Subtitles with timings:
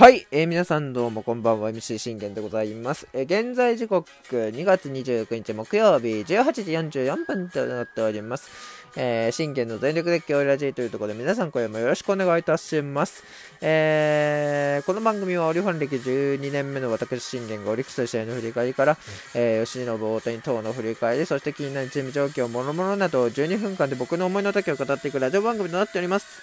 [0.00, 1.68] はい、えー皆さんどうもこんばんは。
[1.68, 8.48] MC 信玄でございます、えー現在時刻2月29日木曜日18時44分となっております、
[8.96, 13.22] えー、信玄の全力で今日ラジーというところで皆さん今夜もよろしくお願いいたします、
[13.60, 18.96] えーこの番組はオリファン歴12年目の私信玄がオリックスの試合の振り返りから、
[19.34, 26.40] えー、吉信大谷等の振り返りそして気になるチーム状況諸々など12分間で僕の思いの丈を語っていくラジオ番組となっております。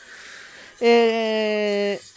[0.80, 2.17] えー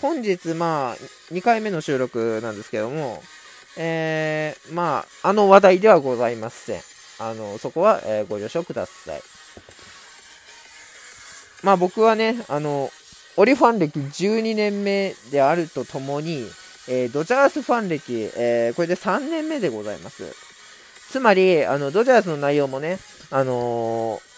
[0.00, 0.96] 本日、まあ、
[1.32, 3.22] 2回目の収録なんですけども、
[3.76, 6.80] えー、まあ、あの話題ではございません。
[7.20, 9.20] あの、そこは、えーご了承ください。
[11.62, 12.90] まあ僕はね、あの、
[13.36, 16.46] オリファン歴12年目であるとともに、
[16.88, 20.24] えードジャースファン歴、えーこれで3年目でございます。
[21.10, 22.98] つまり、あの、ドジャースの内容もね、
[23.30, 24.28] あのー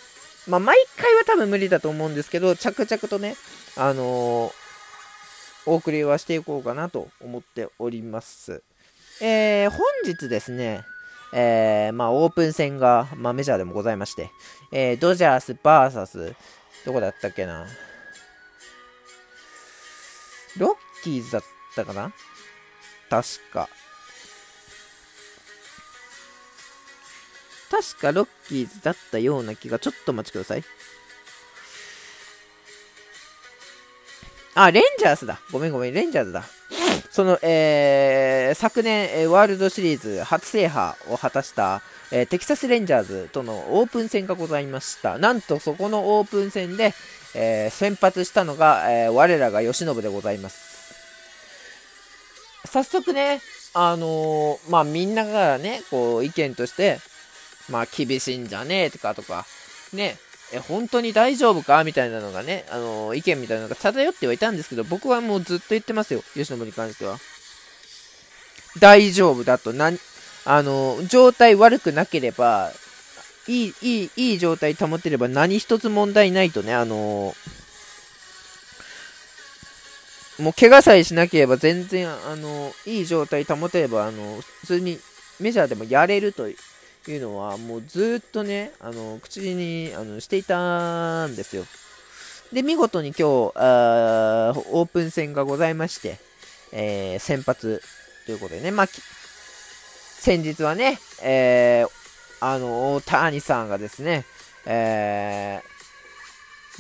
[0.51, 3.37] まあ毎回は多分無理だと思うんですけど、着々とね、
[3.77, 4.53] あの
[5.67, 8.63] お送りはしていこうかなと思っております。
[9.21, 10.83] えー本日ですね、
[11.33, 14.31] えーまあ、オープン戦が、まあ、メジャーでもございまして、
[14.73, 16.35] えードジャース VS、
[16.87, 17.67] どこだったっけな、
[20.57, 21.43] ロッキーズだっ
[21.77, 22.13] たかな？
[23.11, 23.69] 確か。
[27.71, 30.65] 確かロッキーズだったような気が、ちょっとお待ちください。
[34.55, 35.41] あ、レンジャーズだ。
[35.53, 36.45] ごめんごめん、レンジャーズだ。
[37.11, 45.19] その、えー、昨年、えワールドシリーズ初制覇を果たした、えーテキサスレンジャーズとのオープン戦がございました。
[45.19, 46.95] なんとそこのオープン戦で、
[47.35, 50.95] えー先発したのが、えー我らが吉信でございます。
[52.67, 53.41] 早速ね、
[53.75, 56.99] あのーまあみんながね、こう意見として、
[57.71, 59.47] まあ厳しいんじゃねえとかとか、
[59.93, 60.17] ね、
[60.53, 61.85] え、本当に大丈夫か？
[61.85, 67.19] みたいなのがね、あのー意見みたいなのが漂ってはいたんですけど、僕はもうずっと言ってますよ、吉野に関しては。
[68.79, 69.93] 大丈夫だと、な、
[70.45, 72.73] あのー状態悪くなければ、
[73.47, 77.61] いい、いい、いい状態保てれば何一つ問題ないとね、あのー
[80.43, 84.99] もう怪我さえしなければ全然、あのいい状態保てれば、あの普通に
[85.39, 86.49] メジャーでもやれると
[87.09, 91.65] いうのは、もうずっとね、あの口にあのしていたんですよ。
[92.53, 96.19] で、見事に今日、あーオープン戦がございまして、
[96.73, 97.83] えー先発
[98.27, 98.87] ということでね、まあ、
[100.19, 101.91] 先日はね、えー
[102.41, 104.25] あの、大谷さんがですね、
[104.67, 105.71] えー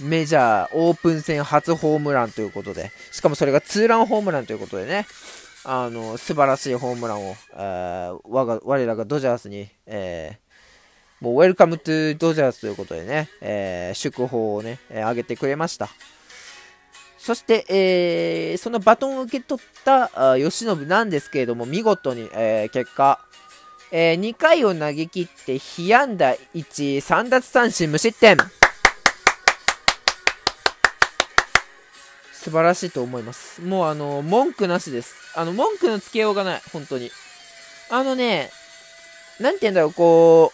[0.03, 5.06] メジャーオープン戦初ホームランということで、しかもそれがツーランホームランということでね、
[5.65, 10.50] あの、素晴らしいホームランを、えー我が我らがドジャースに、えー
[11.25, 15.88] もうウェルカムトゥドジャースということでね、えー祝砲をね、えー上げてくれました。
[17.19, 23.21] そして、えーそのバトンを受け取ったあ吉信なんですけれども、見事に、えー結果、
[23.92, 26.62] え2回を投げ切って、被安打1、
[26.98, 28.38] 3奪三振無失点。
[32.42, 33.60] 素晴らしいと思います。
[33.60, 35.14] もうあの、文句なしです。
[35.34, 37.10] あの、文句のつけようがない、本当に。
[37.90, 38.50] あのね、
[39.40, 40.52] なんて言うんだろう、こ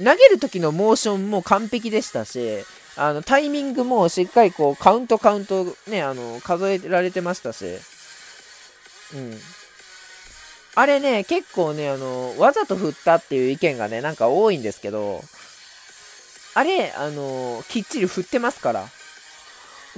[0.00, 2.64] う、投げる時のモーションも完璧でしたし、
[2.96, 7.66] あの、タイミングもしっかりこう、カウントカウントね、あの、数えられてましたし、
[9.14, 9.38] うん。
[10.74, 15.22] あれね、結構ね、あの、わざと振ったっていう意見がね、なんか多いんですけど、
[16.54, 18.88] あれ、あの、きっちり振ってますから。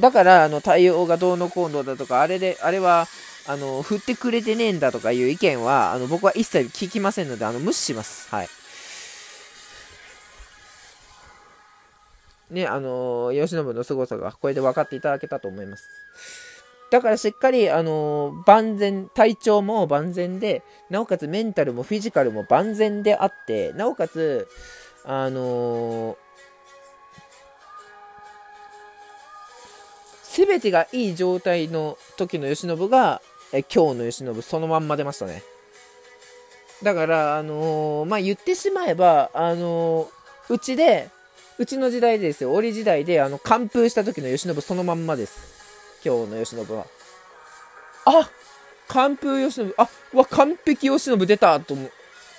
[0.01, 3.07] だから、あの、対応がどうのこうのだとか、あれで、あれは、
[3.47, 8.29] あの、振ってくれてねえんだとかいう意見は、あの、僕は一切聞きませんので、あの、無視します。
[8.31, 8.49] はい。
[12.51, 15.85] ね、あの吉信の凄さがこれで分かっていただけたと思います。
[16.91, 24.49] だからしっかり、あの万全、体調も万全で、なおかつメンタルもフィジカルも万全であって、なおかつ、
[25.05, 26.28] あのす
[30.47, 35.43] べてがいい状態の時の慶喜が、え今日の慶喜そのまんま出ましたね。
[36.83, 40.19] だから、あのーまあ、言ってしまえば、あのー
[40.51, 41.11] うちで、
[41.59, 45.39] うちの時代ですよ、折時代で、あの、完封した時の慶喜そのまんまです。
[46.05, 46.87] 今日の慶喜は。
[48.07, 48.31] あ
[48.87, 51.91] 完封慶喜、あわ、完璧慶喜出たと思う。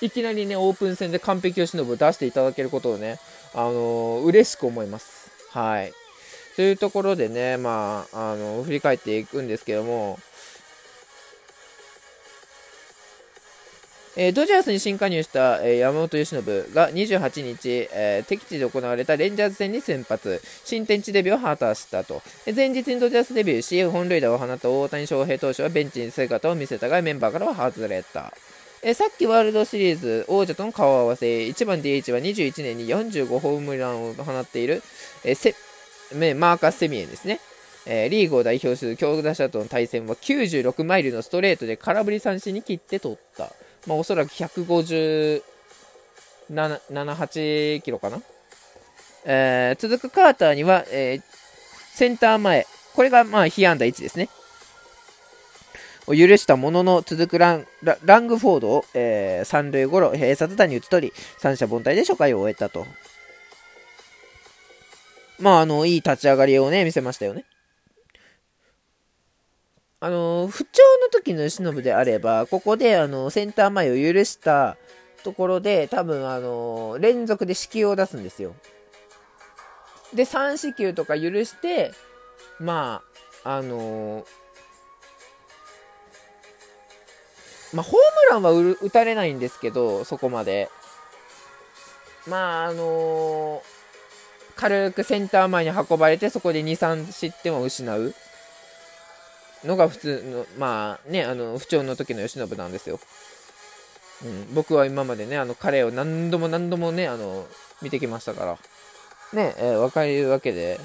[0.02, 3.20] いきなりね、オープン戦で完璧慶喜を出していただけることをね、
[3.54, 5.30] あのー嬉しく思います。
[5.52, 5.92] はい。
[6.60, 10.20] というところでね、まあ、あの、振り返っていくんですけども、
[14.18, 22.22] えー、ドジャースに新加入した、えー、山本由伸が28日、えー、敵地で行われたレンジャーズ戦に先発、新天地デビューを果たしたと。
[22.54, 28.34] 前日にドジャースデビューし、本塁打を放った大谷翔平投手はベンチに姿を見せたが、メンバーからは外れた。
[28.82, 34.84] えさっきワールドシリーズ王者との顔合わせ、1番 DH は21年に45ホームランを放っている、
[35.24, 35.56] えセ
[36.14, 37.40] マーカス・セミエンですね。
[37.86, 43.52] えー、リーグを代表する強打者との対戦は96マイルのストレートで空振り三振に切って取った。
[43.88, 45.42] まあ、おそらく157、
[46.52, 48.22] 8キロかな。
[49.26, 51.22] えー、続くカーターには、えー、
[51.96, 54.30] センター前、これがまあ被安打1ですね。
[56.08, 57.68] を許したものの続くラン
[58.04, 62.88] ラングフォードを、えー、三塁ゴロ、閉殺打に打ち取り、三者凡退で初回を終えたと。
[65.40, 67.46] まあ、あの、いい立ち上がりをね、見せましたよね。
[70.02, 74.78] あの、不調の時の由伸であれば、ここで、あの、センター前を許した
[75.24, 78.56] ところで、多分、あの、連続で四球を出すんですよ。
[80.14, 81.92] で、3四球とか許して、
[82.60, 83.02] ま
[83.44, 84.26] あ、あの
[87.74, 87.98] まあ、ホーム
[88.32, 88.52] ランは
[88.82, 90.70] 打たれないんですけど、そこまで。
[92.28, 93.62] まあ、あの
[94.60, 98.14] 軽くセンター前に運ばれて、そこで2、3失点を失う。
[99.64, 103.00] のが普通の、まあね、あの、不調の時の由伸なんですよ。
[104.26, 107.48] うん、僕は今までね、あの、彼を何度も何度もね、あの、
[107.82, 108.58] 見てきましたから。
[109.32, 110.78] ね、えー、わかるわけで。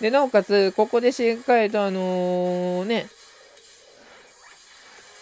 [0.00, 3.06] で、なおかつ、ここでしっかりと、あのー、ね、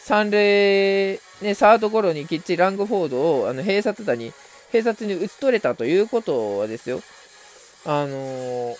[0.03, 4.33] 三塁、ね、サードゴロにきっちりラングフォードを、あの、併殺打に、
[4.73, 7.01] 併殺に打ち取れたということはですよ、
[7.85, 8.77] あのー、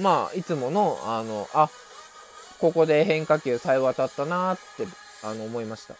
[0.00, 1.70] まあ、いつもの、あの、あ、
[2.58, 4.86] ここで変化球さえ渡ったなって
[5.22, 5.94] あの思いました。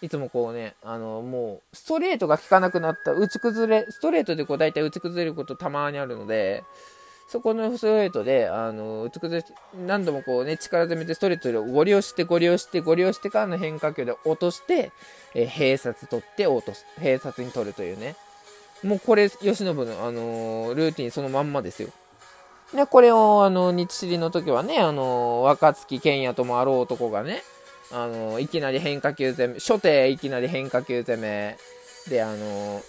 [0.00, 6.64] いつもこうね、あの、もう、ストレートが効かなくなった、打ち崩れ、ストレートでこう大体打ち崩れることたまにあるので、
[7.28, 9.46] そこのストレートで、あの、打ち崩れ、
[9.86, 14.90] 何度もこうね、力攻めてストレートでご利用して、ご利用して、ご利用してからの変化球で落として、
[15.34, 18.16] えー、併殺取って落とす、併殺に取るというね。
[18.82, 19.74] もうこれ、吉信の、あ
[20.10, 21.90] のー、ルーティンそのまんまですよ。
[22.74, 27.42] で、これを、あの、日知りの時はね、あの、若月健也ともあろう男がね、
[27.92, 31.56] あの、いきなり変化球攻め、初手いきなり変化球攻め、
[32.08, 32.82] で、あの、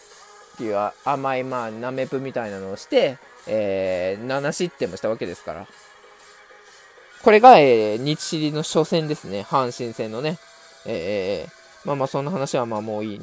[0.54, 3.18] っていう甘い、まあ、ナメプみたいなのをして、
[3.48, 5.68] えー、7失点もしたわけですから。
[7.24, 9.42] これが、えー、日知りの初戦ですね。
[9.42, 10.38] 阪神戦のね。
[10.86, 13.22] えー、まあまあ、そんな話はまあもういい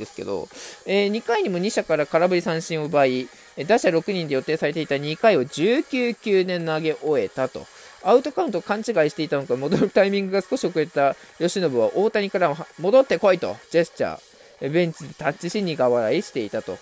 [0.00, 0.48] ですけど、
[0.86, 3.28] えー、2回にも2者から空振り三振を奪い、
[3.68, 7.66] 打者6人で予定されていた2回を19球で投げ終えたと。
[8.02, 14.70] アウトカウントを勘違いしていたのか、戻るタイミングが少し遅れた由伸は大谷から戻ってこいとジェスチャー。
[14.72, 16.78] ベンチでタッチし苦笑いしていたと。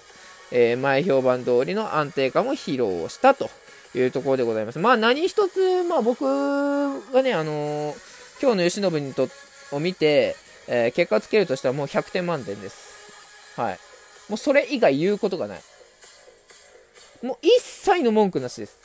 [0.51, 3.51] えー、前評判通りの安定感を披露したと
[3.95, 4.79] いうところでございます。
[4.79, 6.25] まあ何一つ、まあ僕
[7.13, 7.95] がね、あのー、
[8.41, 9.29] 今日の由伸にと
[9.73, 10.37] を見て、
[10.67, 12.88] えー、結果つけるとしたらもう100点満点です。
[13.59, 13.79] はい。
[14.29, 15.61] もうそれ以外言うことがない。
[17.23, 18.79] もう一切の文句なしです。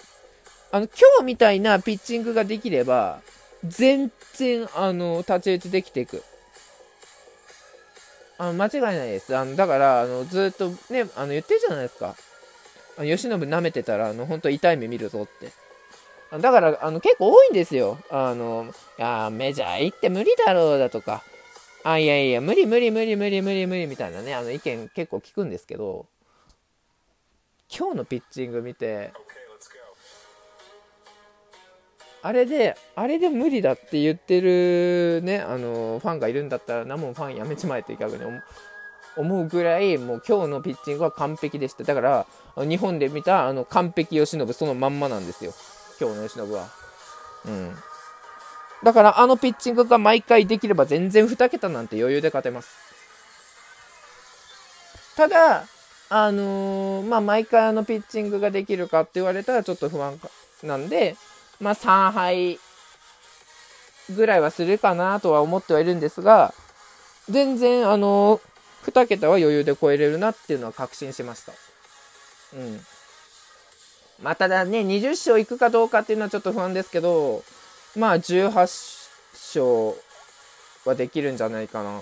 [0.71, 3.21] あの、今日みたいなピッチングができれば、
[3.63, 6.23] 全然、あの、立ち打ちできていく。
[8.39, 9.37] あの、間違いないです。
[9.37, 12.15] あの、だから、あの、ずっとね、あの、言ってるじゃないですか。
[12.97, 15.51] あの、吉信舐めてたら、あの、本当痛い目見るぞって。
[16.39, 17.99] だから、あの、結構多いんですよ。
[18.09, 21.23] あの、いや、メジャー行って無理だろうだとか、
[21.83, 26.07] あ、いやいや、無理無理無理無理無理無理みたいなね、あの意見結構聞くんですけど、
[27.75, 29.11] 今日のピッチング見て、
[32.21, 38.23] あれで、あれで無理だって言ってるね、あの、ファンがいるんだったら、なもんファンやめちまえと逆に
[39.17, 41.83] 思うぐらい、もう今日のピッチングは完璧でした。
[41.83, 42.25] だから、
[42.55, 45.53] 日本で見たあの完璧由伸、そのまんまなんですよ。
[45.99, 46.69] 今日の由伸は。
[47.45, 47.75] うん。
[48.83, 52.69] だからあのピッチングが毎回できれば全然2桁なんて余裕で勝てます。
[55.15, 55.65] ただ、
[56.09, 60.19] あのー、まあ、毎回あのピッチングができるかって言われたらちょっと不安
[60.63, 61.15] なんで、
[61.59, 62.59] まあ、3敗
[64.09, 66.53] ぐらいはするかなとは思ってはいるんですが、
[67.29, 71.53] 全然、あのー、2桁は余裕で超えれるなっていうのは確信しました。
[72.55, 72.81] うん。
[74.21, 77.43] まあ、ただね、20勝いくかどうかっていうのはちょっと不安ですけど、
[77.95, 80.01] まあ18勝
[80.85, 82.01] はできるんじゃないかなっ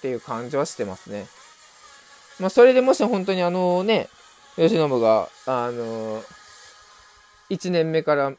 [0.00, 1.26] ていう感じはしてますね。
[2.38, 4.08] まあそれでもし本当にあのね、
[4.56, 6.22] 吉信が、あの
[7.50, 8.32] 1年目から、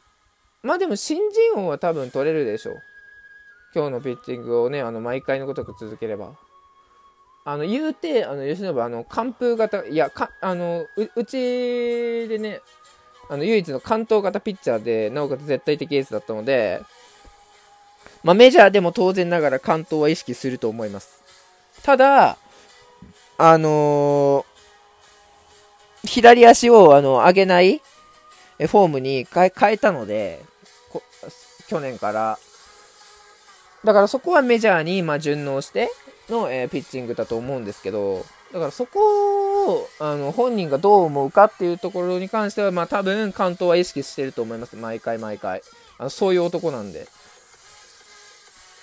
[0.62, 2.82] まあでも新人王は多分取れるでしょう。
[3.74, 6.34] 今日のピッチングをね、あの毎回のごとく続ければ。
[7.44, 12.60] あの言うて、あの吉信、あの完封型、いや、かあのうちでね、
[13.28, 16.80] あの唯一の関東型ピッチャーで、なおかつ絶対的エースだったので、
[18.22, 21.22] まあ、メジャーでも当然ながら関東は意識すると思います。
[21.82, 22.36] ただ、
[23.38, 30.40] あのー、左足をあの上げないフォームに変えたので、
[31.68, 32.38] 去年から。
[33.82, 35.90] だからそこはメジャーにま順応して
[36.28, 39.00] の、えー、ピッチングだと思うんですけど、だからそこ
[39.66, 44.76] をあの本人がどう思うかっていうところに関しては、まあ多分関東は意識してると思います。
[44.76, 45.62] 毎回毎回。
[45.98, 47.06] あのそういう男なんで。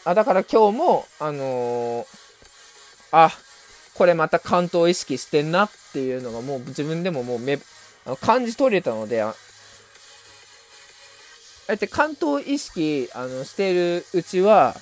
[0.05, 2.05] あ、だから今日も、あのー、
[3.11, 3.31] あ、
[3.93, 7.59] これまた関東意識してんなっていうのがもう自分でももうめ
[8.05, 9.35] あの感じ取れたので、あ
[11.67, 14.75] あえて関東意識あのしているうちは、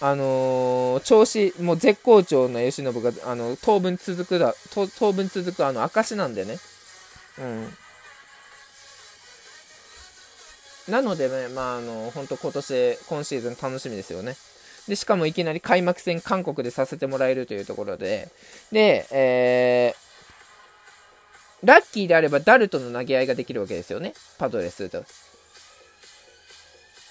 [0.00, 4.54] あのー、調子、もう絶好調な慶喜が、あの、当分続くだ、
[4.98, 6.58] 当分続くあの証なんでね。
[7.38, 7.72] うん。
[10.88, 14.36] なのでね、まあ、あの、本当今年、今シーズン楽しみですよね。
[14.86, 18.28] で、しかもいきなり開幕戦韓国でさせてもらえるというところで、
[18.70, 24.12] で、えー、ラッキーであればダルとの投げ合いができるわけですよね。
[24.38, 25.04] パドレスと。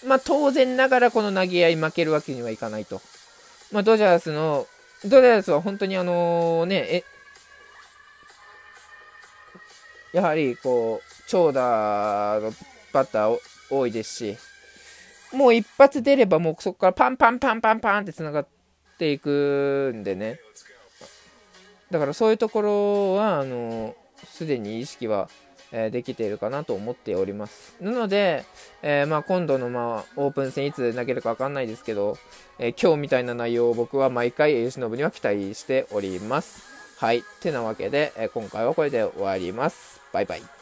[0.05, 3.01] まあ、当然ながらこの投げ合い負けるわけにはいかないと。
[3.71, 4.67] まあ、ドジャースの、
[5.03, 7.03] ドジャースは本当にあの、ね、え、
[10.13, 12.53] やはりこう、長打の
[12.93, 14.37] バッター多いですし、
[15.33, 18.47] もう一発出ればもうそこからパンパンパンパンパンって繋がっ
[18.97, 20.39] ていくんでね。
[21.91, 23.95] だからそういうところは、あの
[24.31, 25.29] すでに意識は、
[25.71, 27.75] え、できているかなと思っております。
[27.81, 28.45] なので、
[28.81, 32.17] えー、まあ、今度の、まあ、オープン戦いつ投げるか分かんないですけど、
[32.59, 36.63] えー、今日みたいな内容を僕は毎回、由伸には期待しております。
[36.97, 37.23] はい。
[37.41, 40.01] てなわけで、え今回はこれで終わります。
[40.13, 40.54] バイバイ。